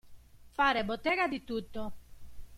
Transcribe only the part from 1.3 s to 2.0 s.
tutto.